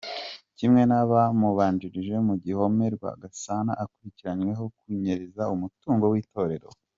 [0.57, 6.69] Kimwe n’abamubanjirije mu gihome, Rwagasana akurikiranyweho kunyereza umutungo w’itorero.